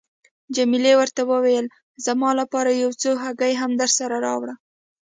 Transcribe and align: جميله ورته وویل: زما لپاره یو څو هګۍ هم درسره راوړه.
جميله 0.55 0.93
ورته 0.99 1.21
وویل: 1.31 1.65
زما 2.05 2.29
لپاره 2.39 2.71
یو 2.83 2.91
څو 3.01 3.11
هګۍ 3.23 3.53
هم 3.61 3.71
درسره 3.81 4.15
راوړه. 4.25 4.53